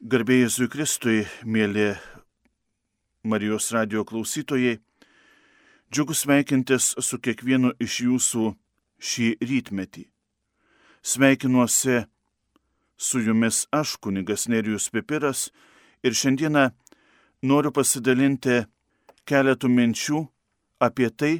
[0.00, 1.90] Garbėjai Jėzui Kristui, mėly
[3.20, 4.78] Marijos radio klausytojai,
[5.92, 8.44] džiugu sveikintis su kiekvienu iš jūsų
[8.96, 10.06] šį rytmetį.
[11.04, 11.98] Sveikinuosi
[12.96, 15.50] su jumis aš, kunigas Nerijus Pipiras,
[16.00, 16.70] ir šiandieną
[17.44, 18.62] noriu pasidalinti
[19.28, 20.24] keletų minčių
[20.80, 21.34] apie tai,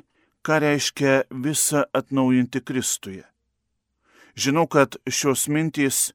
[0.45, 3.25] ką reiškia visą atnaujinti Kristuje.
[4.37, 6.11] Žinau, kad šios mintys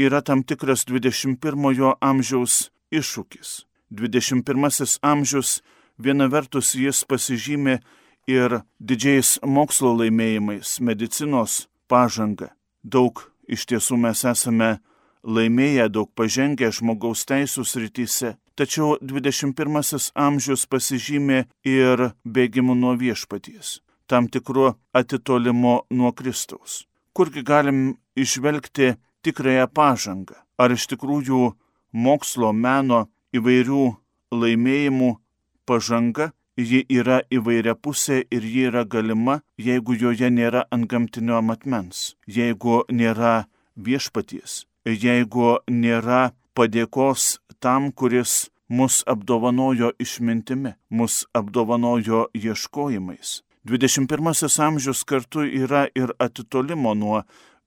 [0.00, 3.64] yra tam tikras 21-ojo amžiaus iššūkis.
[3.90, 5.60] 21 amžius
[5.98, 7.80] viena vertus jis pasižymė
[8.30, 12.54] ir didžiais mokslo laimėjimais, medicinos pažanga.
[12.82, 14.78] Daug iš tiesų mes esame
[15.24, 24.28] laimėję, daug pažengę žmogaus teisų srityse, tačiau 21 amžius pasižymė ir bėgimu nuo viešpaties, tam
[24.28, 26.86] tikru atitolimo nuo Kristaus.
[27.12, 30.36] Kurgi galim išvelgti tikrąją pažangą.
[30.60, 31.54] Ar iš tikrųjų
[31.92, 33.06] mokslo, meno
[33.36, 33.86] įvairių
[34.34, 35.10] laimėjimų
[35.66, 42.82] pažanga, ji yra įvairia pusė ir ji yra galima, jeigu joje nėra antgamtinio matmens, jeigu
[42.90, 53.40] nėra viešpaties, jeigu nėra padėkos tam, kuris mus apdovanojo išmintimi, mus apdovanojo ieškojimais.
[53.64, 57.22] 21 amžius kartu yra ir atitolimo nuo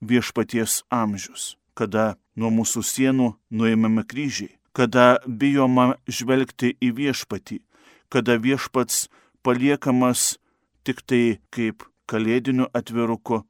[0.09, 7.61] viešpaties amžius, kada nuo mūsų sienų nuėmame kryžiai, kada bijoma žvelgti į viešpatį,
[8.09, 9.07] kada viešpats
[9.45, 10.37] paliekamas
[10.83, 13.43] tik tai kaip kalėdiniu atviruku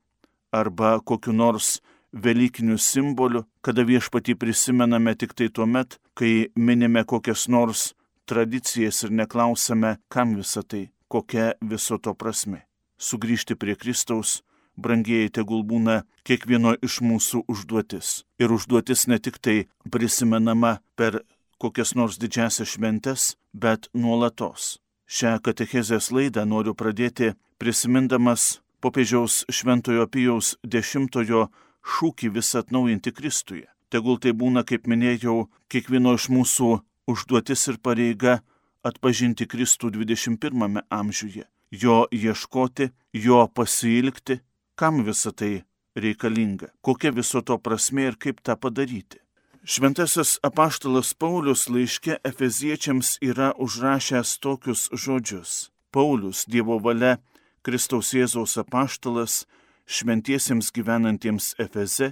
[0.54, 1.80] arba kokiu nors
[2.14, 7.96] Velykiniu simboliu, kada viešpatį prisimename tik tai tuo met, kai minime kokias nors
[8.30, 12.68] tradicijas ir neklausame, kam visa tai, kokia viso to prasme.
[13.02, 14.44] Sugrįžti prie Kristaus
[14.76, 18.24] brangieji tegul būna kiekvieno iš mūsų užduotis.
[18.42, 19.58] Ir užduotis ne tik tai
[19.92, 21.22] prisimenama per
[21.62, 24.80] kokias nors didžiasias šventes, bet nuolatos.
[25.08, 31.48] Šią katechezės laidą noriu pradėti prisimindamas popiežiaus Šventojo Pijaus dešimtojo
[31.84, 33.68] šūkį visą atnaujinti Kristuje.
[33.94, 36.70] Tegul tai būna, kaip minėjau, kiekvieno iš mūsų
[37.08, 38.40] užduotis ir pareiga
[38.84, 44.42] atpažinti Kristų 21 amžiuje, jo ieškoti, jo pasilgti
[44.76, 45.64] Kam visa tai
[45.96, 46.68] reikalinga?
[46.82, 49.20] Kokia viso to prasme ir kaip tą padaryti?
[49.64, 55.70] Šventasis apaštalas Paulius laiške Efeziečiams yra užrašęs tokius žodžius.
[55.92, 57.20] Paulius Dievo valia
[57.64, 59.46] Kristaus Jėzaus apaštalas
[59.86, 62.10] šventiesiems gyvenantiems Efeze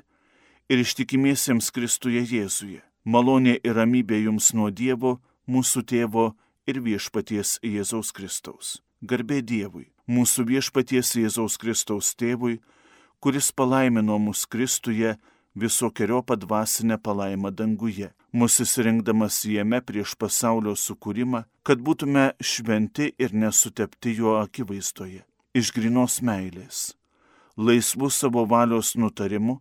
[0.69, 2.79] ir ištikimiesiems Kristuje Jėzuje.
[3.03, 5.17] Malonė ir ramybė jums nuo Dievo,
[5.49, 6.29] mūsų tėvo
[6.69, 8.77] ir viešpaties Jėzaus Kristaus.
[9.01, 12.59] Garbė Dievui mūsų viešpaties Jėzaus Kristaus tėvui,
[13.17, 15.15] kuris palaimino mus Kristuje
[15.57, 24.13] visokiojo padvasinę palaimą danguje, mūsų įsirinkdamas jame prieš pasaulio sukūrimą, kad būtume šventi ir nesutepti
[24.19, 25.23] jo akivaizdoje,
[25.57, 26.91] iš grinos meilės.
[27.57, 29.57] Laisvų savo valios nutarimu,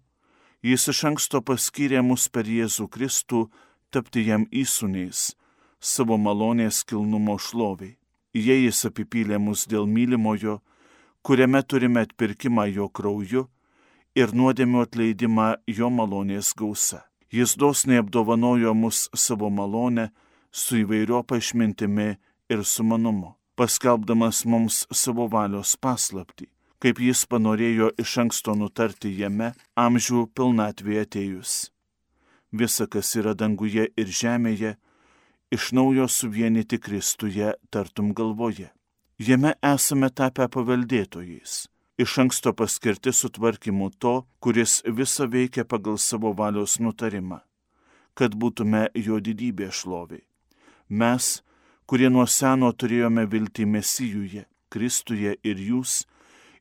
[0.62, 3.46] jis iš anksto paskyrė mus per Jėzų Kristų
[3.90, 5.32] tapti jam įsūniais,
[5.80, 7.96] savo malonės kilnumo šloviai
[8.34, 10.60] jei jis apipylė mus dėl mylimojo,
[11.22, 13.46] kuriame turime atpirkimą jo krauju
[14.16, 17.04] ir nuodėmių atleidimą jo malonės gausa.
[17.30, 20.08] Jis dosniai apdovanojo mus savo malonę
[20.50, 22.16] su įvairiopa išmintimi
[22.50, 26.48] ir sumanumu, paskelbdamas mums savo valios paslapti,
[26.82, 31.52] kaip jis panorėjo iš anksto nutarti jame amžių pilnatvėje atėjus.
[32.50, 34.74] Visa, kas yra danguje ir žemėje,
[35.50, 38.70] iš naujo suvienyti Kristuje tartum galvoje.
[39.18, 41.66] Jame esame tapę paveldėtojais,
[41.98, 47.40] iš anksto paskirti sutvarkymu to, kuris visą veikia pagal savo valios nutarimą,
[48.14, 50.24] kad būtume jo didybė šloviai.
[50.88, 51.42] Mes,
[51.86, 56.06] kurie nuo seno turėjome viltį Mesijuje, Kristuje ir jūs,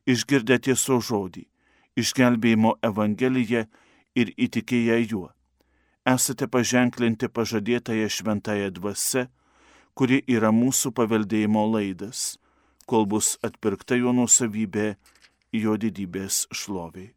[0.06, 1.46] išgirdę tieso žodį,
[1.96, 3.68] išgelbėjimo Evangeliją
[4.18, 5.28] ir įtikėję juo
[6.06, 9.26] esate paženklinti pažadėtąją šventąją dvasę,
[9.94, 12.38] kuri yra mūsų paveldėjimo laidas,
[12.86, 14.94] kol bus atpirkta jo nusavybė
[15.52, 17.12] jo didybės šloviai.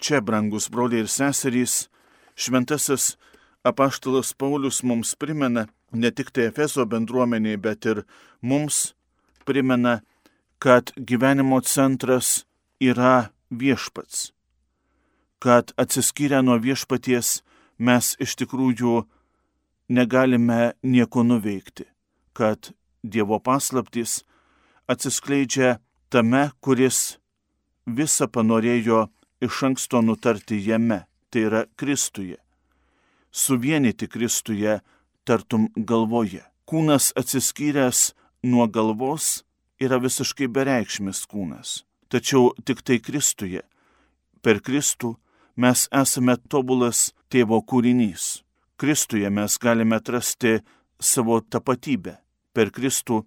[0.00, 1.90] Čia, brangus broliai ir seserys,
[2.36, 3.16] šventasis
[3.66, 8.04] apaštalas Paulius mums primena ne tik tai Efeso bendruomeniai, bet ir
[8.40, 8.94] mums
[9.44, 10.00] primena,
[10.60, 12.44] kad gyvenimo centras
[12.80, 14.30] yra viešpats,
[15.40, 17.40] kad atsiskyrę nuo viešpaties
[17.80, 19.06] mes iš tikrųjų
[19.88, 21.88] negalime nieko nuveikti,
[22.36, 22.72] kad
[23.02, 24.20] Dievo paslaptys
[24.92, 25.78] atsiskleidžia
[26.12, 27.16] tame, kuris
[27.88, 29.06] visą panorėjo
[29.40, 32.36] iš anksto nutarti jame, tai yra Kristuje.
[33.30, 34.80] suvienyti Kristuje
[35.24, 36.42] tartum galvoje.
[36.66, 38.12] Kūnas atsiskyręs
[38.42, 39.44] nuo galvos
[39.80, 41.84] yra visiškai bereikšmis kūnas.
[42.10, 43.62] Tačiau tik tai Kristuje,
[44.42, 45.14] per Kristų
[45.60, 48.40] mes esame tobulas tėvo kūrinys.
[48.80, 50.60] Kristuje mes galime atrasti
[51.00, 52.16] savo tapatybę.
[52.56, 53.24] Per Kristų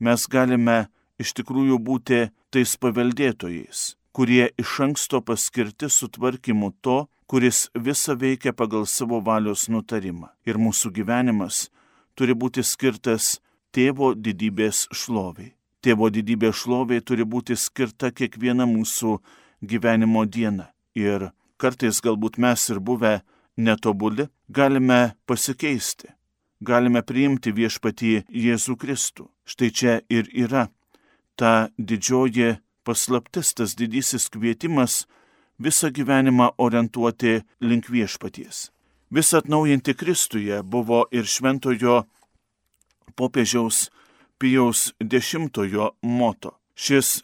[0.00, 0.86] mes galime
[1.20, 2.20] iš tikrųjų būti
[2.50, 10.32] tais paveldėtojais, kurie iš anksto paskirti sutvarkymu to, kuris visą veikia pagal savo valios nutarimą.
[10.48, 11.68] Ir mūsų gyvenimas
[12.16, 13.38] turi būti skirtas
[13.74, 15.52] tėvo didybės šloviai.
[15.84, 19.18] Tėvo didybė šloviai turi būti skirta kiekviena mūsų
[19.60, 20.70] gyvenimo diena.
[20.96, 23.20] Ir kartais galbūt mes ir buvę
[23.56, 26.10] netobuli, galime pasikeisti,
[26.60, 29.28] galime priimti viešpatį Jėzų Kristų.
[29.44, 30.68] Štai čia ir yra
[31.36, 35.04] ta didžioji paslaptis, tas didysis kvietimas
[35.58, 38.70] visą gyvenimą orientuoti link viešpaties.
[39.14, 42.04] Visą atnaujinti Kristuje buvo ir šventojo
[43.14, 43.90] popiežiaus
[44.38, 45.34] Pijaus X
[46.02, 46.58] moto.
[46.74, 47.22] Šis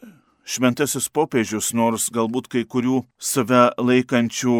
[0.50, 4.56] šventasis popiežius, nors galbūt kai kurių save laikančių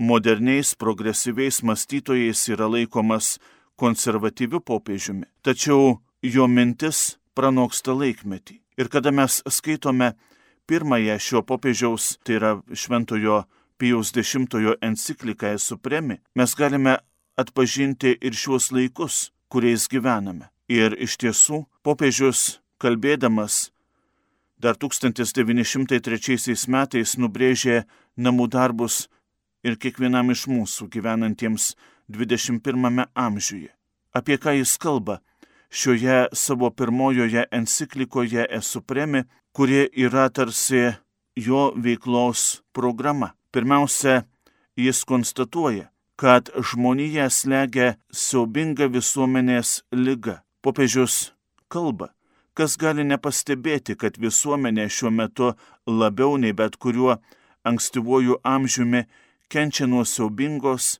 [0.00, 3.36] moderniais, progresyviais mąstytojais yra laikomas
[3.76, 8.60] konservatyviu popiežiumi, tačiau jo mintis pranoksta laikmetį.
[8.80, 10.14] Ir kada mes skaitome
[10.68, 13.44] pirmąją šio popiežiaus, tai yra šventojo
[13.76, 14.36] Pijaus X
[14.80, 16.96] encikliką Supremi, mes galime
[17.36, 20.48] atpažinti ir šiuos laikus, kuriais gyvename.
[20.68, 23.70] Ir iš tiesų popiežius kalbėdamas
[24.58, 27.84] dar 1903 metais nubrėžė
[28.16, 29.06] namų darbus
[29.66, 31.74] ir kiekvienam iš mūsų gyvenantiems
[32.08, 33.72] 21 amžiuje.
[34.16, 35.20] Apie ką jis kalba
[35.70, 40.94] šioje savo pirmojoje enciklikoje Esupremi, kurie yra tarsi
[41.36, 43.32] jo veiklos programa.
[43.52, 44.22] Pirmiausia,
[44.76, 50.42] jis konstatuoja, kad žmonija slegia siaubinga visuomenės lyga.
[50.64, 51.32] Popiežius
[51.68, 52.10] kalba,
[52.56, 55.52] kas gali nepastebėti, kad visuomenė šiuo metu
[55.86, 57.18] labiau nei bet kuriuo
[57.68, 59.04] ankstyvuoju amžiumi
[59.52, 60.96] kenčia nuo siaubingos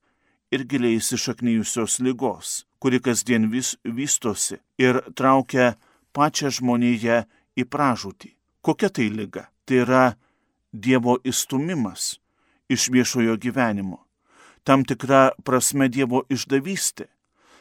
[0.52, 5.74] ir giliai įsišaknyjusios lygos, kuri kasdien vis vystosi ir traukia
[6.12, 7.24] pačią žmoniją
[7.56, 8.30] į pražūtį.
[8.60, 9.48] Kokia tai lyga?
[9.66, 10.04] Tai yra
[10.76, 12.18] Dievo įstumimas
[12.68, 14.02] iš viešojo gyvenimo,
[14.66, 17.06] tam tikra prasme Dievo išdavystė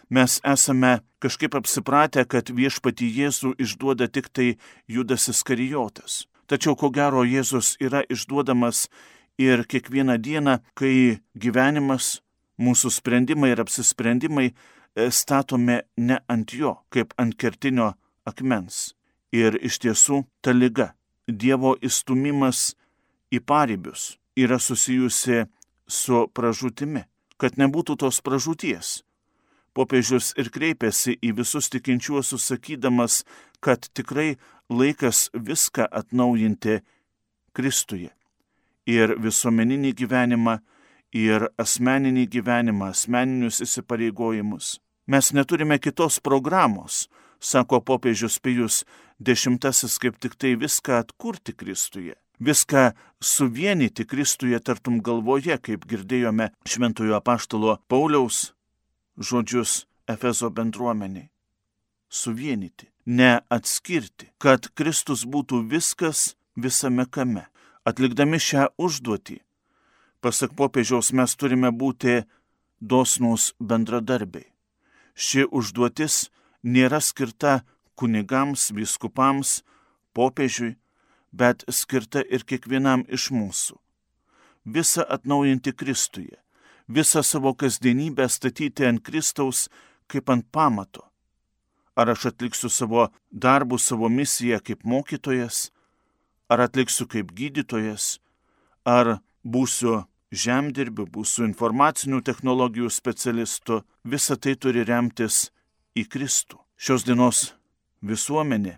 [0.10, 4.56] mes esame kažkaip apsipratę, kad viešpati Jėzų išduoda tik tai
[4.88, 6.26] Judas Iskarijotas.
[6.46, 8.88] Tačiau ko gero Jėzus yra išduodamas
[9.42, 12.22] ir kiekvieną dieną, kai gyvenimas,
[12.62, 17.94] mūsų sprendimai ir apsisprendimai e, statome ne ant jo, kaip ant kertinio
[18.26, 18.94] akmens.
[19.34, 20.94] Ir iš tiesų ta lyga,
[21.26, 22.76] Dievo įstumimas
[23.34, 25.48] į pareibius yra susijusi
[25.90, 27.02] su pražūtimi,
[27.42, 29.00] kad nebūtų tos pražūties,
[29.76, 33.24] popiežius ir kreipėsi į visus tikinčiuosius sakydamas,
[33.60, 34.36] kad tikrai
[34.70, 36.80] laikas viską atnaujinti
[37.56, 38.12] Kristuje.
[38.86, 40.60] Ir visuomeninį gyvenimą,
[41.16, 44.80] ir asmeninį gyvenimą, asmeninius įsipareigojimus.
[45.08, 47.06] Mes neturime kitos programos,
[47.40, 48.84] sako popiežius Pijus
[49.20, 52.16] dešimtasis, kaip tik tai viską atkurti Kristuje.
[52.40, 52.92] Viską
[53.24, 58.55] suvienyti Kristuje tartum galvoje, kaip girdėjome šventojo apaštalo Pauliaus
[59.18, 61.30] žodžius Efezo bendruomeniai.
[62.10, 67.48] Suvienyti, ne atskirti, kad Kristus būtų viskas visame kame.
[67.86, 69.40] Atlikdami šią užduotį,
[70.22, 72.24] pasak popiežiaus, mes turime būti
[72.82, 74.48] dosnus bendradarbiai.
[75.14, 76.30] Ši užduotis
[76.64, 77.62] nėra skirta
[77.96, 79.62] kunigams, viskupams,
[80.18, 80.76] popiežiui,
[81.32, 83.78] bet skirta ir kiekvienam iš mūsų.
[84.66, 86.40] Visa atnaujinti Kristuje,
[86.88, 89.70] visą savo kasdienybę statyti ant Kristaus
[90.08, 91.04] kaip ant pamato.
[91.96, 95.72] Ar aš atliksiu savo darbų, savo misiją kaip mokytojas,
[96.52, 98.20] ar atliksiu kaip gydytojas,
[98.86, 100.04] ar būsiu
[100.36, 105.50] žemdirbiu, būsiu informacinių technologijų specialistu, visa tai turi remtis
[105.96, 106.60] į Kristų.
[106.76, 107.54] Šios dienos
[108.04, 108.78] visuomenė,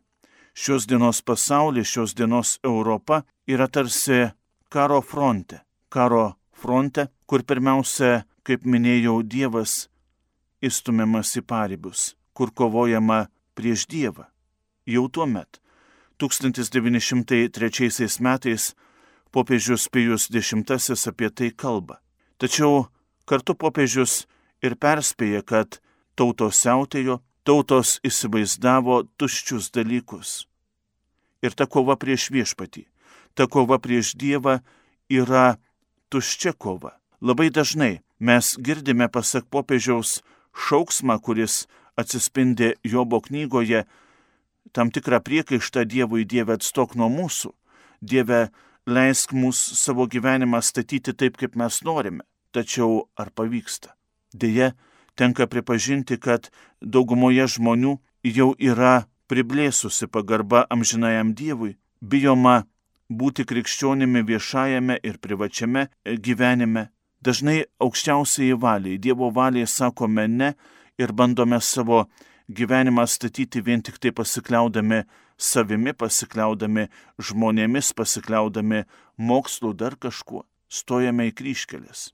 [0.54, 4.28] šios dienos pasaulis, šios dienos Europa yra tarsi
[4.70, 5.64] karo fronte.
[5.90, 9.86] Karo fronte, kur pirmiausia, kaip minėjau, Dievas
[10.64, 14.28] įstumiamas į paribius, kur kovojama prieš Dievą.
[14.88, 15.60] Jau tuo met,
[16.18, 18.72] 1903 metais,
[19.32, 22.00] popiežius Pijus X apie tai kalba.
[22.38, 22.88] Tačiau
[23.26, 24.26] kartu popiežius
[24.64, 25.80] ir perspėja, kad
[26.16, 30.48] tautos siautėjo, tautos įsivaizdavo tuščius dalykus.
[31.44, 32.88] Ir ta kova prieš viešpatį,
[33.36, 34.62] ta kova prieš Dievą
[35.10, 35.58] yra
[36.10, 36.98] tuščia kova.
[37.22, 40.24] Labai dažnai Mes girdime pasak popiežiaus
[40.58, 43.84] šauksmą, kuris atsispindi Jobo knygoje,
[44.74, 47.54] tam tikrą priekaištą Dievui, Dieve atstok nuo mūsų,
[48.02, 48.50] Dieve
[48.90, 52.26] leisk mūsų savo gyvenimą statyti taip, kaip mes norime.
[52.52, 53.94] Tačiau ar pavyksta?
[54.34, 54.74] Deja,
[55.14, 56.50] tenka pripažinti, kad
[56.82, 62.64] daugumoje žmonių jau yra priblėsusi pagarba amžinajam Dievui, bijoma
[63.10, 66.90] būti krikščionimi viešajame ir privačiame gyvenime.
[67.22, 70.54] Dažnai aukščiausiai valiai, Dievo valiai sakome ne
[70.98, 72.06] ir bandome savo
[72.48, 75.04] gyvenimą statyti vien tik tai pasikliaudami
[75.38, 76.88] savimi, pasikliaudami
[77.20, 78.84] žmonėmis, pasikliaudami
[79.18, 80.46] mokslu dar kažkuo.
[80.70, 82.12] Stojame į kryškelės.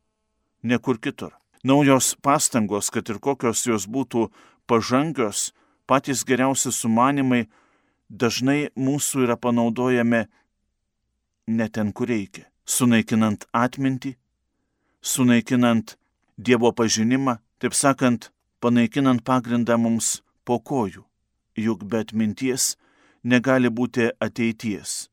[0.64, 1.34] Nekur kitur.
[1.64, 4.28] Naujos pastangos, kad ir kokios jos būtų
[4.70, 5.54] pažangios,
[5.90, 7.48] patys geriausi sumanimai,
[8.10, 10.28] dažnai mūsų yra panaudojami
[11.48, 12.48] ne ten, kur reikia.
[12.66, 14.16] Sunaikinant atmintį,
[15.02, 15.98] sunaikinant
[16.38, 18.32] Dievo pažinimą, taip sakant,
[18.64, 21.04] panaikinant pagrindą mums po kojų.
[21.60, 22.74] Juk be atminties
[23.24, 25.12] negali būti ateities.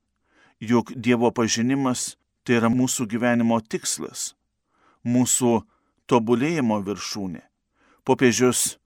[0.60, 4.34] Juk Dievo pažinimas tai yra mūsų gyvenimo tikslas,
[5.04, 5.60] mūsų
[6.10, 7.42] tobulėjimo viršūnė.
[8.04, 8.78] Popiežius,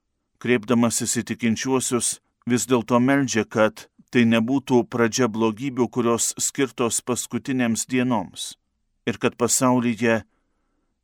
[0.43, 2.19] kreipdamas įsitikinčiuosius,
[2.51, 8.53] vis dėlto meldžia, kad tai nebūtų pradžia blogybių, kurios skirtos paskutinėms dienoms
[9.11, 10.21] ir kad pasaulyje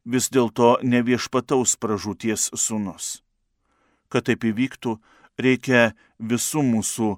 [0.07, 3.09] vis dėlto neviešpataus pražūties sūnus.
[4.07, 4.95] Kad taip įvyktų,
[5.43, 5.91] reikia
[6.23, 7.11] visų mūsų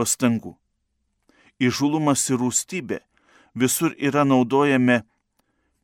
[0.00, 0.56] pastangų.
[1.60, 3.02] Įžulumas ir rūstybė
[3.54, 5.02] visur yra naudojami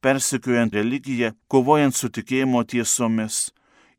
[0.00, 3.50] persekiojant religiją, kovojant su tikėjimo tiesomis,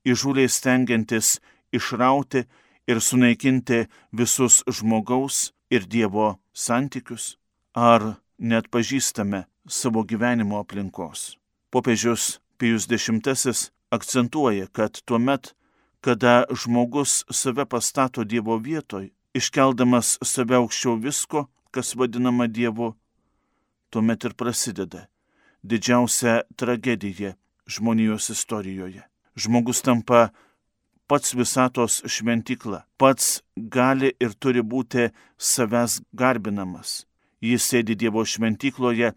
[0.10, 1.38] įžūliai stengiantis
[1.76, 2.48] išrauti
[2.90, 3.86] ir sunaikinti
[4.20, 7.38] visus žmogaus ir Dievo santykius,
[7.74, 9.46] ar net pažįstame
[9.80, 11.38] savo gyvenimo aplinkos.
[11.72, 15.54] Popiežius Pijus X akcentuoja, kad tuo met,
[16.02, 22.96] kada žmogus save pastato Dievo vietoj, iškeldamas save aukščiau visko, kas vadinama Dievu,
[23.90, 25.08] tuomet ir prasideda
[25.64, 27.34] didžiausia tragedija
[27.68, 29.04] žmonijos istorijoje.
[29.36, 30.30] Žmogus tampa
[31.10, 37.06] pats visatos šventykla, pats gali ir turi būti savęs garbinamas.
[37.42, 39.14] Jis sėdi Dievo šventykloje,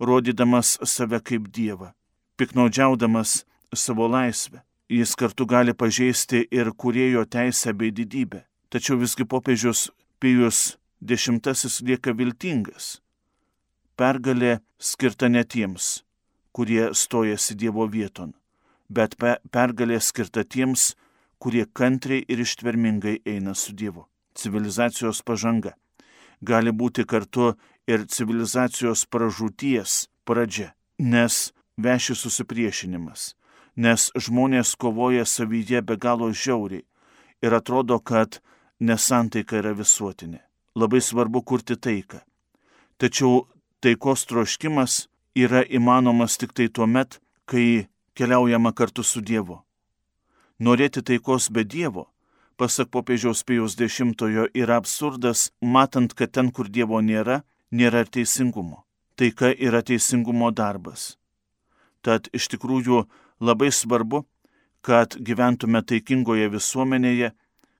[0.00, 1.90] rodydamas save kaip Dievą,
[2.38, 3.42] piknaudžiaudamas
[3.74, 4.62] savo laisvę.
[4.88, 8.44] Jis kartu gali pažeisti ir kurėjo teisę bei didybę.
[8.70, 9.88] Tačiau visgi popiežius
[10.20, 13.00] Pijus X lieka viltingas.
[13.96, 16.04] Pergalė skirta ne tiems,
[16.52, 18.34] kurie stojasi Dievo vieton,
[18.88, 20.94] bet pe pergalė skirta tiems,
[21.44, 24.06] kurie kantriai ir ištvermingai eina su Dievu.
[24.32, 25.74] Civilizacijos pažanga
[26.40, 27.50] gali būti kartu
[27.86, 33.34] ir civilizacijos pražūties pradžia, nes veši susipriešinimas,
[33.76, 36.86] nes žmonės kovoja savyje be galo žiauriai
[37.44, 38.40] ir atrodo, kad
[38.80, 40.40] nesantaika yra visuotinė.
[40.74, 42.22] Labai svarbu kurti taiką.
[42.96, 43.44] Tačiau
[43.84, 44.96] taikos troškimas
[45.36, 47.86] yra įmanomas tik tai tuo met, kai
[48.16, 49.60] keliaujama kartu su Dievu.
[50.60, 52.08] Norėti taikos be Dievo,
[52.56, 54.00] pasak popiežiaus Pijos X,
[54.54, 57.42] yra absurdas, matant, kad ten, kur Dievo nėra,
[57.72, 58.84] nėra ir teisingumo.
[59.16, 61.16] Taika yra teisingumo darbas.
[62.02, 63.06] Tad iš tikrųjų
[63.40, 64.24] labai svarbu,
[64.82, 67.32] kad gyventume taikingoje visuomenėje,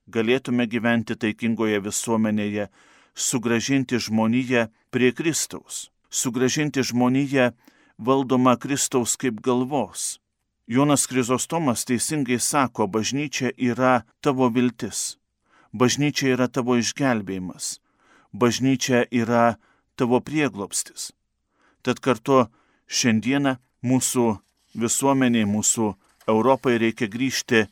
[0.08, 2.68] galėtume gyventi taikingoje visuomenėje,
[3.14, 7.52] sugražinti žmoniją prie Kristaus, sugražinti žmoniją
[7.98, 10.18] valdomą Kristaus kaip galvos.
[10.66, 15.18] Jonas Krizostomas teisingai sako, bažnyčia yra tavo viltis,
[15.76, 17.80] bažnyčia yra tavo išgelbėjimas,
[18.32, 19.58] bažnyčia yra
[20.00, 21.12] tavo prieglopstis.
[21.84, 22.46] Tad kartu
[22.88, 24.24] šiandieną mūsų
[24.80, 25.90] visuomeniai, mūsų
[26.32, 27.66] Europai reikia grįžti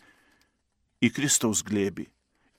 [1.00, 2.04] į Kristaus glėbį,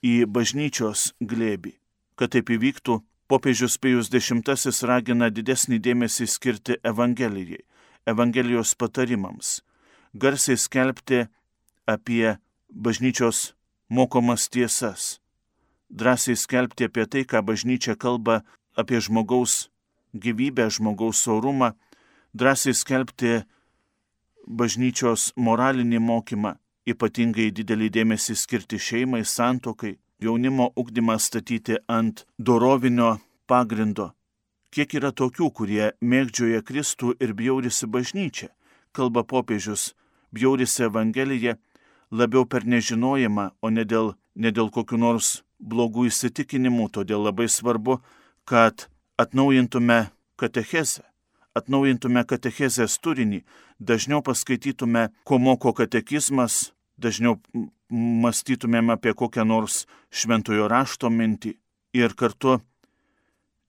[0.01, 1.75] į bažnyčios glėbį.
[2.17, 2.95] Kad taip įvyktų,
[3.29, 7.61] popiežius Pėjus X ragina didesnį dėmesį skirti Evangelijai,
[8.09, 9.61] Evangelijos patarimams,
[10.13, 11.25] garsiai skelbti
[11.87, 12.37] apie
[12.69, 13.53] bažnyčios
[13.89, 15.19] mokomas tiesas,
[15.89, 18.41] drąsiai skelbti apie tai, ką bažnyčia kalba
[18.75, 19.69] apie žmogaus
[20.13, 21.73] gyvybę, žmogaus orumą,
[22.33, 23.43] drąsiai skelbti
[24.47, 26.55] bažnyčios moralinį mokymą,
[26.89, 33.17] ypatingai didelį dėmesį skirti šeimai, santokai, jaunimo ugdymą statyti ant dorovinio
[33.47, 34.11] pagrindo.
[34.73, 38.49] Kiek yra tokių, kurie mėgdžioja Kristų ir bjaurisi bažnyčią,
[38.91, 39.93] kalba popiežius,
[40.33, 41.55] bjaurisi Evangeliją
[42.11, 47.99] labiau per nežinojimą, o ne dėl, ne dėl kokiu nors blogų įsitikinimų, todėl labai svarbu,
[48.45, 48.87] kad
[49.17, 51.05] atnaujintume katechezę,
[51.57, 53.43] atnaujintume katechezės turinį,
[53.79, 57.39] dažniau paskaitytume, ko moko katekizmas, dažniau
[57.93, 61.55] mąstytumėm apie kokią nors šventojo rašto mintį
[61.93, 62.59] ir kartu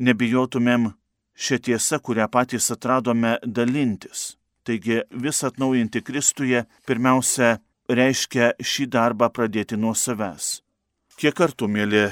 [0.01, 0.93] nebijotumėm
[1.35, 4.35] šią tiesą, kurią patys atradome dalintis.
[4.65, 10.63] Taigi vis atnaujinti Kristuje pirmiausia reiškia šį darbą pradėti nuo savęs.
[11.21, 12.07] Kiek kartų, mėly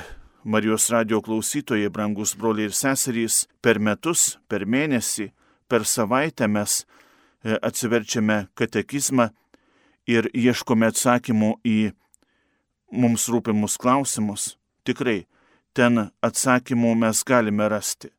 [0.44, 5.30] Marijos radio klausytojai, brangus broliai ir seserys, per metus, per mėnesį,
[5.70, 9.28] per savaitę mes e, atsiverčiame katekizmą
[10.10, 11.78] ir ieškome atsakymų į
[12.92, 14.56] mums rūpimus klausimus.
[14.84, 15.22] Tikrai,
[15.72, 18.10] ten atsakymų mes galime rasti.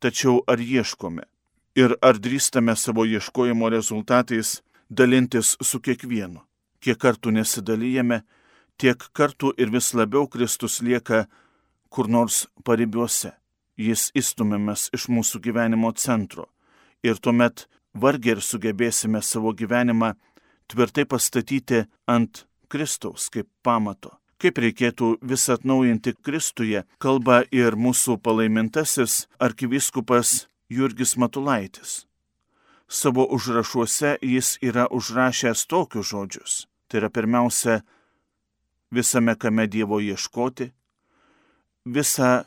[0.00, 1.26] Tačiau ar ieškome?
[1.74, 4.60] Ir ar drįstame savo ieškojimo rezultatais
[4.90, 6.42] dalintis su kiekvienu?
[6.82, 8.22] Kiek kartų nesidalyjame,
[8.76, 11.26] tiek kartų ir vis labiau Kristus lieka
[11.88, 13.32] kur nors paribiuose.
[13.80, 16.50] Jis įstumiamas iš mūsų gyvenimo centro
[17.02, 20.12] ir tuomet vargiai ir sugebėsime savo gyvenimą
[20.68, 24.18] tvirtai pastatyti ant Kristaus kaip pamato.
[24.42, 32.06] Kaip reikėtų vis atnaujinti Kristuje, kalba ir mūsų palaimintasis arkivyskupas Jurgis Matulaitis.
[32.88, 36.52] Savo užrašuose jis yra užrašęs tokius žodžius.
[36.88, 37.80] Tai yra pirmiausia,
[38.90, 40.68] visame kame Dievo ieškoti,
[41.84, 42.44] visą,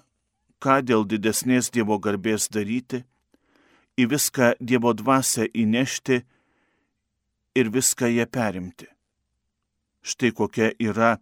[0.62, 3.04] ką dėl didesnės Dievo garbės daryti,
[3.98, 6.22] į viską Dievo dvasę įnešti
[7.56, 8.88] ir viską ją perimti.
[10.06, 11.18] Štai kokia yra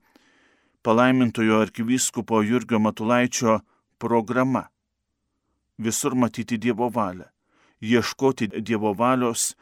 [0.84, 3.62] palaimintojo arkivyskupo Jurgio Matulaičio
[3.98, 4.68] programa.
[5.84, 7.28] Visur matyti Dievo valią,
[7.82, 9.54] ieškoti Dievo valios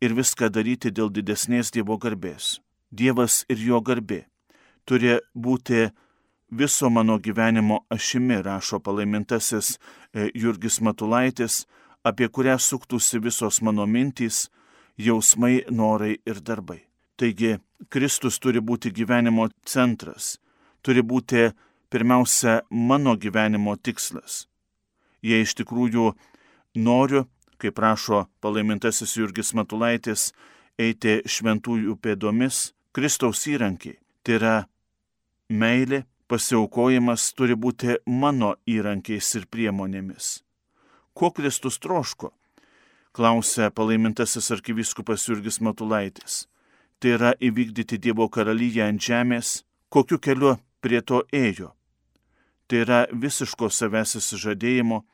[0.00, 2.58] ir viską daryti dėl didesnės Dievo garbės.
[2.92, 4.24] Dievas ir jo garbė
[4.84, 5.88] turi būti
[6.50, 9.78] viso mano gyvenimo ašimi, rašo palaimintasis
[10.12, 11.64] e, Jurgis Matulaitis,
[12.04, 14.48] apie kurią suktųsi visos mano mintys,
[14.96, 16.84] jausmai, norai ir darbai.
[17.16, 17.56] Taigi,
[17.88, 20.36] Kristus turi būti gyvenimo centras,
[20.82, 21.50] turi būti
[21.90, 24.44] pirmiausia mano gyvenimo tikslas.
[25.24, 26.10] Jei iš tikrųjų
[26.76, 27.24] noriu,
[27.56, 30.32] kaip prašo palaimintasis Jurgis Matulaitis,
[30.78, 34.56] eiti šventųjų pėdomis, Kristaus įrankiai, tai yra
[35.48, 40.40] meilė, pasiaukojimas turi būti mano įrankiais ir priemonėmis.
[41.14, 42.32] Ko Kristus troško?
[43.14, 46.44] Klausė palaimintasis arkivyskupas Jurgis Matulaitis.
[46.98, 51.70] Tai yra įvykdyti Dievo karalyje ant žemės, kokiu keliu prie to ėjo.
[52.66, 55.04] Tai yra visiško savęs įsižadėjimo,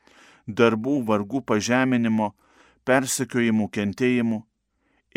[0.57, 2.31] darbų, vargų pažeminimo,
[2.87, 4.41] persekiojimų, kentėjimų.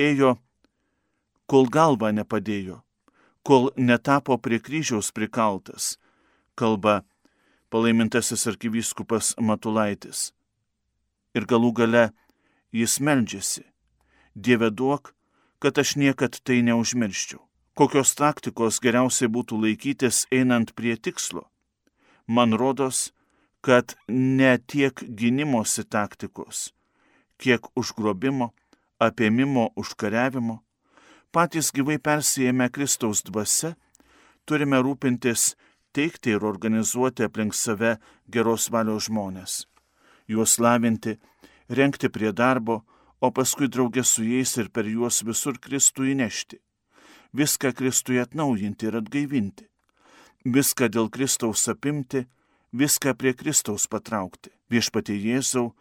[0.01, 0.35] Ėjo,
[1.47, 2.81] kol galva nepadėjo,
[3.47, 5.95] kol netapo prie kryžiaus prikaltas,
[6.59, 7.03] kalba
[7.71, 10.33] palaimintasis arkivyskupas Matulaitis.
[11.35, 12.05] Ir galų gale
[12.75, 13.65] jis meldžiasi.
[14.35, 15.15] Dieve duok,
[15.63, 17.41] kad aš niekad tai neužmirščiau.
[17.75, 21.49] Kokios taktikos geriausiai būtų laikytis einant prie tikslo?
[22.27, 23.14] Man rodos,
[23.65, 26.75] kad ne tiek gynimosi taktikos,
[27.41, 28.51] kiek užgrobimo,
[29.01, 30.59] apėmimo, užkariavimo,
[31.33, 33.73] patys gyvai persijėmę Kristaus dvasia,
[34.45, 35.55] turime rūpintis
[35.97, 37.95] teikti ir organizuoti aplink save
[38.29, 39.57] geros valios žmonės,
[40.29, 41.17] juos lavinti,
[41.73, 42.83] renkti prie darbo,
[43.25, 46.61] o paskui draugė su jais ir per juos visur Kristų įnešti,
[47.33, 49.71] viską Kristui atnaujinti ir atgaivinti,
[50.45, 52.27] viską dėl Kristaus apimti,
[52.75, 54.51] viską prie Kristaus patraukti.
[54.71, 55.73] Viešpatie Jėzau,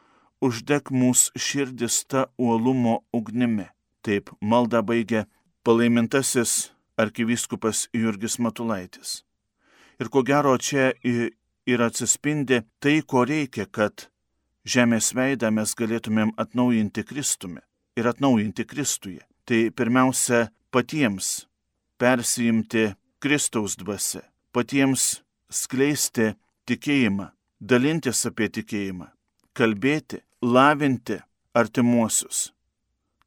[0.44, 3.68] uždeg mūsų širdis tą uolumo ugnimi.
[4.04, 5.26] Taip malda baigia
[5.64, 9.24] palaimintasis arkivyskupas Jurgis Matulaitis.
[10.00, 14.10] Ir ko gero čia ir atsispindi tai, ko reikia, kad
[14.68, 17.62] žemės veidą mes galėtumėm atnaujinti Kristumi
[17.98, 19.24] ir atnaujinti Kristuje.
[19.46, 21.48] Tai pirmiausia patiems
[22.00, 24.24] persijimti Kristaus dvasia,
[24.56, 26.34] patiems skleisti
[26.69, 29.10] tikėjimą, dalintis apie tikėjimą,
[29.58, 31.19] kalbėti, lavinti
[31.54, 32.52] artimuosius,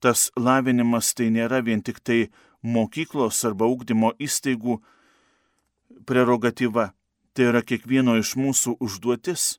[0.00, 2.26] tas lavinimas tai nėra vien tik tai
[2.62, 4.80] mokyklos arba ūkdymo įstaigų
[6.06, 6.90] prerogatyva,
[7.34, 9.56] tai yra kiekvieno iš mūsų užduotis.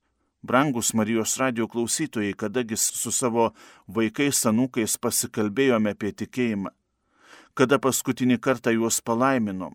[0.47, 3.49] Brangus Marijos radio klausytojai, kadagi su savo
[3.89, 6.71] vaikais, anūkais pasikalbėjome apie tikėjimą,
[7.57, 9.73] kada paskutinį kartą juos palaiminom.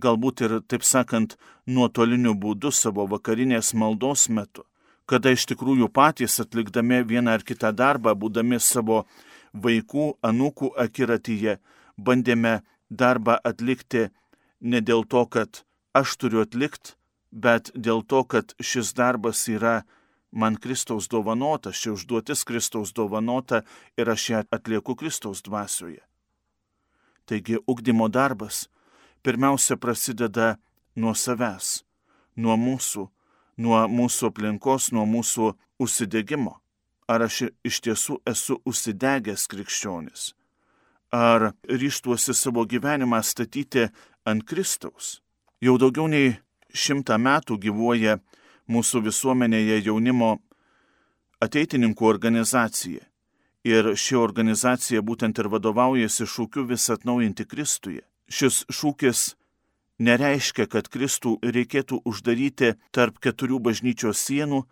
[0.00, 1.36] Galbūt ir, taip sakant,
[1.66, 4.64] nuotoliniu būdu savo vakarinės maldos metu,
[5.10, 9.04] kada iš tikrųjų patys atlikdami vieną ar kitą darbą, būdami savo
[9.52, 11.58] vaikų, anūkų akiratyje
[11.98, 12.60] bandėme
[12.90, 14.08] darbą atlikti
[14.60, 16.94] ne dėl to, kad aš turiu atlikti,
[17.30, 19.82] bet dėl to, kad šis darbas yra
[20.30, 23.62] man Kristaus dovanota, ši užduotis Kristaus dovanota
[23.98, 26.02] ir aš ją atlieku Kristaus dvasioje.
[27.26, 28.68] Taigi ugdymo darbas
[29.22, 30.56] pirmiausia prasideda
[30.96, 31.84] nuo savęs,
[32.36, 33.06] nuo mūsų,
[33.60, 36.56] nuo mūsų aplinkos, nuo mūsų užsidėgymo.
[37.10, 40.30] Ar aš iš tiesų esu užsidegęs krikščionis?
[41.10, 43.88] Ar ryštuosi savo gyvenimą statyti
[44.24, 45.18] ant Kristaus?
[45.60, 46.36] Jau daugiau nei
[46.70, 48.20] šimtą metų gyvuoja
[48.70, 50.36] mūsų visuomenėje jaunimo
[51.42, 53.02] ateitininkų organizacija.
[53.66, 58.06] Ir ši organizacija būtent ir vadovaujasi šūkiu vis atnaujinti Kristuje.
[58.30, 59.34] Šis šūkis
[59.98, 64.62] nereiškia, kad Kristų reikėtų uždaryti tarp keturių bažnyčios sienų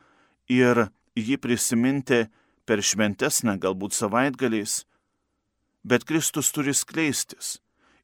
[0.49, 2.27] ir jį prisiminti
[2.68, 4.85] per šventesnę, galbūt savaitgaliais,
[5.85, 7.59] bet Kristus turi skleistis.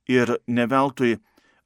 [0.09, 1.17] Ir neveltui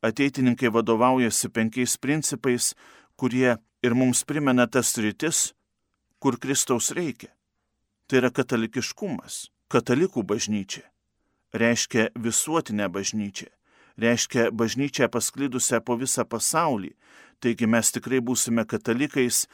[0.03, 2.75] ateitininkai vadovaujasi penkiais principais,
[3.19, 5.55] kurie ir mums primena tas rytis,
[6.23, 7.33] kur Kristaus reikia.
[8.07, 10.87] Tai yra katalikiškumas, katalikų bažnyčia.
[11.53, 13.58] Reiškia visuotinę bažnyčią.
[13.99, 16.93] Reiškia bažnyčią pasklidusią po visą pasaulį.
[17.43, 19.47] Taigi mes tikrai būsime katalikais,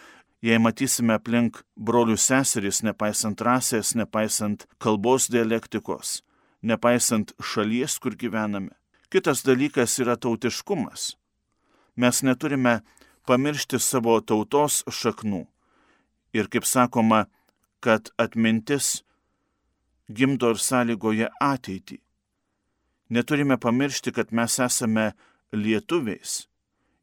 [0.45, 6.21] jei matysime aplink brolių seseris, nepaisant rasės, nepaisant kalbos dialektikos,
[6.63, 8.73] nepaisant šalies, kur gyvename.
[9.09, 11.15] Kitas dalykas yra tautiškumas.
[11.97, 12.81] Mes neturime
[13.29, 15.45] pamiršti savo tautos šaknų.
[16.35, 17.27] Ir kaip sakoma,
[17.81, 19.05] kad atmintis
[20.11, 22.01] gimdo ir sąlygoje ateitį.
[23.09, 25.13] Neturime pamiršti, kad mes esame
[25.53, 26.47] lietuviais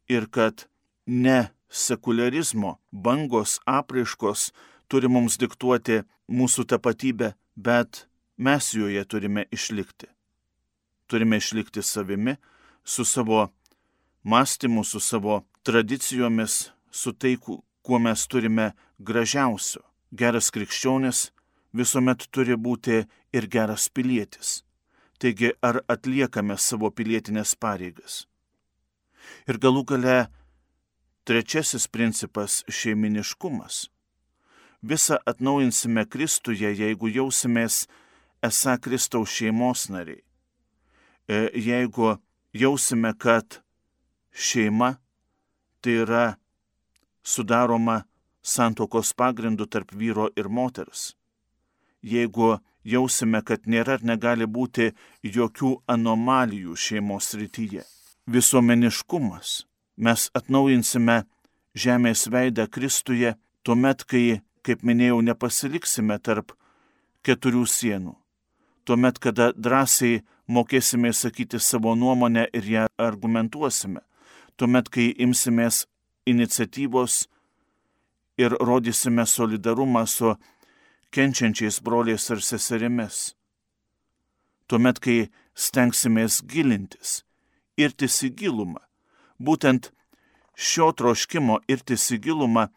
[0.10, 0.68] ir kad
[1.06, 4.52] ne sekularizmo bangos apraiškos
[4.88, 10.12] turi mums diktuoti mūsų tapatybę, bet mes joje turime išlikti
[11.12, 12.36] turime išlikti savimi,
[12.84, 13.50] su savo
[14.24, 17.38] mąstymu, su savo tradicijomis, su tai,
[17.82, 19.82] kuo mes turime gražiausio.
[20.12, 21.20] Geras krikščionis
[21.74, 23.02] visuomet turi būti
[23.36, 24.62] ir geras pilietis.
[25.22, 28.24] Taigi, ar atliekame savo pilietinės pareigas?
[29.46, 30.16] Ir galų gale
[31.30, 33.90] trečiasis principas- šeiminiškumas.
[34.82, 37.88] Visą atnaujinsime Kristuje, jeigu jausimės
[38.42, 40.24] esą Kristaus šeimos nariai.
[41.28, 42.18] E, jeigu
[42.54, 43.62] jausime, kad
[44.34, 44.98] šeima
[45.82, 46.36] tai yra
[47.24, 48.04] sudaroma
[48.42, 51.14] santokos pagrindu tarp vyro ir moters.
[52.02, 54.91] Jeigu jausime, kad nėra ir negali būti
[55.24, 57.84] jokių anomalijų šeimos rytyje.
[58.28, 59.65] Visuomeniškumas.
[59.98, 61.24] Mes atnaujinsime
[61.76, 66.56] žemės veidą Kristuje tuomet, kai, kaip minėjau, nepasiliksime tarp
[67.26, 68.15] keturių sienų.
[68.86, 74.02] Tuomet, kada drąsiai mokėsime sakyti savo nuomonę ir ją argumentuosime.
[74.58, 75.86] Tuomet, kai imsimės
[76.26, 77.28] iniciatyvos
[78.41, 80.34] ir rodysime solidarumą su
[81.12, 83.36] kenčiančiais broliais ar seserimis.
[84.67, 87.21] Tuomet, kai stengsimės gilintis,
[87.78, 88.80] irtis į gilumą.
[89.39, 89.91] Būtent
[90.56, 92.69] šio troškimo irtis į gilumą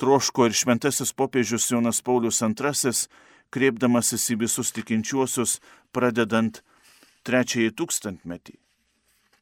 [0.00, 2.94] troško ir šventasis popiežius Jonas Paulius II,
[3.54, 5.60] kreipdamasis į visus tikinčiuosius,
[5.94, 6.62] pradedant
[7.24, 8.56] trečiąjį tūkstantmetį.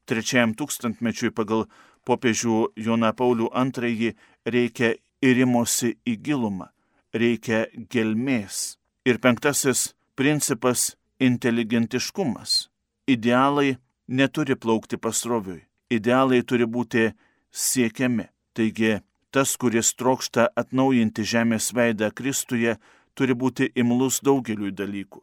[0.06, 1.68] Trečiajam tūkstantmečiui pagal
[2.04, 4.12] popiežių Joną Paulių II
[4.44, 6.68] reikia įrimosi į gilumą,
[7.14, 8.76] reikia gelmės.
[9.04, 10.96] Ir penktasis principas-
[11.28, 12.68] inteligentiškumas.
[13.06, 17.12] Idealai neturi plaukti pasroviui, idealai turi būti
[17.52, 18.28] siekiami.
[18.54, 19.00] Taigi,
[19.32, 22.78] tas, kuris trokšta atnaujinti žemės veidą Kristuje,
[23.14, 25.22] turi būti imlus daugeliui dalykų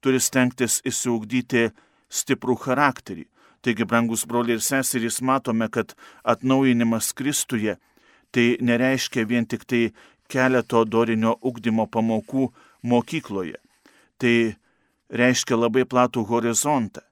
[0.00, 1.70] turi stengtis įsiugdyti
[2.10, 3.26] stiprų charakterį.
[3.60, 5.92] Taigi, brangus broliai ir seserys, matome, kad
[6.24, 7.76] atnaujinimas Kristuje
[8.32, 9.90] tai nereiškia vien tik tai
[10.30, 12.48] keleto dorinio ugdymo pamokų
[12.82, 13.58] mokykloje.
[14.18, 14.34] Tai
[15.10, 17.02] reiškia labai platų horizontą.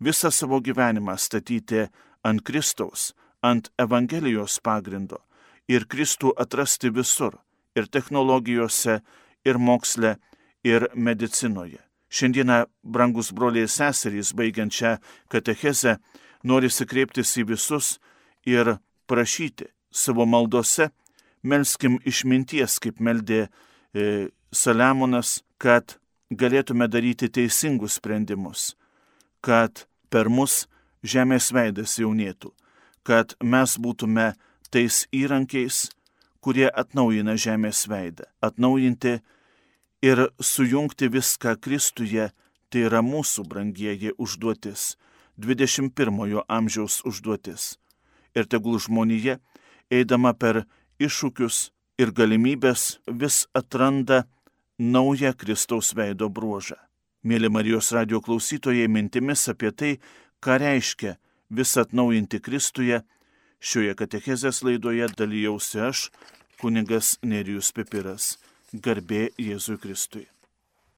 [0.00, 1.86] Visą savo gyvenimą statyti
[2.22, 5.22] ant Kristaus, ant Evangelijos pagrindo
[5.68, 7.38] ir Kristų atrasti visur-
[7.78, 9.00] ir technologijose,
[9.44, 10.16] ir moksle,
[10.64, 11.78] ir medicinoje.
[12.10, 15.98] Šiandieną, brangus broliai ir seserys, baigiant šią katechezę,
[16.44, 17.98] norisi kreiptis į visus
[18.44, 20.90] ir prašyti savo maldose,
[21.46, 25.98] melskim išminties, kaip meldė e, Saliamonas, kad
[26.30, 28.74] galėtume daryti teisingus sprendimus,
[29.40, 30.64] kad per mus
[31.06, 32.50] žemės veidas jaunėtų,
[33.06, 34.32] kad mes būtume
[34.70, 35.86] tais įrankiais,
[36.42, 39.18] kurie atnaujina žemės veidą, atnaujinti
[40.02, 42.30] ir sujungti viską Kristuje,
[42.70, 44.96] tai yra mūsų brangieji užduotis,
[45.38, 47.76] 21-ojo amžiaus užduotis.
[48.36, 49.38] Ir tegul žmonija,
[49.90, 50.64] eidama per
[51.02, 54.24] iššūkius, ir galimybės vis atranda
[54.78, 56.76] naują Kristaus veido bruožą.
[57.26, 59.92] Mėly Marijos radio klausytojai, mintimis apie tai,
[60.44, 61.16] ką reiškia
[61.50, 63.00] vis atnaujinti Kristuje,
[63.58, 66.06] šioje katechezės laidoje dalyjausi aš,
[66.60, 68.36] kunigas Nerijus Pipiras.
[68.72, 70.26] Garbė Jėzui Kristui.